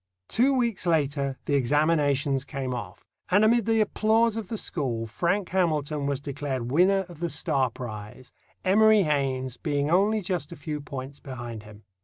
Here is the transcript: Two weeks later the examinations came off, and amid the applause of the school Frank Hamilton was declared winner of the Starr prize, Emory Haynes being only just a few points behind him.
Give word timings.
Two 0.27 0.55
weeks 0.55 0.87
later 0.87 1.37
the 1.45 1.53
examinations 1.53 2.43
came 2.43 2.73
off, 2.73 3.05
and 3.29 3.45
amid 3.45 3.67
the 3.67 3.81
applause 3.81 4.35
of 4.35 4.47
the 4.47 4.57
school 4.57 5.05
Frank 5.05 5.49
Hamilton 5.49 6.07
was 6.07 6.19
declared 6.19 6.71
winner 6.71 7.05
of 7.07 7.19
the 7.19 7.29
Starr 7.29 7.69
prize, 7.69 8.31
Emory 8.65 9.03
Haynes 9.03 9.57
being 9.57 9.91
only 9.91 10.21
just 10.21 10.51
a 10.51 10.55
few 10.55 10.81
points 10.81 11.19
behind 11.19 11.61
him. 11.61 11.83